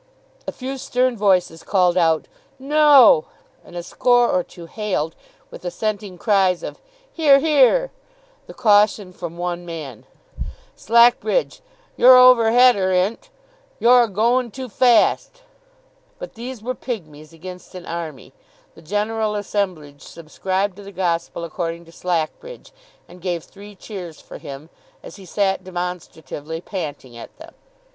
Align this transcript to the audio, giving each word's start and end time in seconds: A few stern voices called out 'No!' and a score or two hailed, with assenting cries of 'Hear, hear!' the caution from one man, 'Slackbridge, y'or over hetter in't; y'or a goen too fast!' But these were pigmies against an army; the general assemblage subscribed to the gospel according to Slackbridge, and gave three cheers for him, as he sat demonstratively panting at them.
A 0.47 0.51
few 0.51 0.79
stern 0.79 1.15
voices 1.15 1.61
called 1.61 1.95
out 1.95 2.27
'No!' 2.57 3.25
and 3.63 3.75
a 3.75 3.83
score 3.83 4.31
or 4.31 4.43
two 4.43 4.65
hailed, 4.65 5.13
with 5.51 5.63
assenting 5.63 6.17
cries 6.17 6.63
of 6.63 6.79
'Hear, 7.13 7.37
hear!' 7.37 7.91
the 8.47 8.53
caution 8.55 9.13
from 9.13 9.37
one 9.37 9.63
man, 9.63 10.07
'Slackbridge, 10.75 11.61
y'or 11.97 12.15
over 12.17 12.51
hetter 12.51 12.91
in't; 12.91 13.29
y'or 13.77 14.01
a 14.01 14.07
goen 14.07 14.49
too 14.49 14.69
fast!' 14.69 15.43
But 16.17 16.33
these 16.33 16.63
were 16.63 16.73
pigmies 16.73 17.31
against 17.31 17.75
an 17.75 17.85
army; 17.85 18.33
the 18.73 18.81
general 18.81 19.35
assemblage 19.35 20.01
subscribed 20.01 20.77
to 20.77 20.81
the 20.81 20.91
gospel 20.91 21.43
according 21.43 21.85
to 21.85 21.91
Slackbridge, 21.91 22.71
and 23.07 23.21
gave 23.21 23.43
three 23.43 23.75
cheers 23.75 24.19
for 24.19 24.39
him, 24.39 24.71
as 25.03 25.17
he 25.17 25.25
sat 25.27 25.63
demonstratively 25.63 26.59
panting 26.59 27.15
at 27.15 27.37
them. 27.37 27.53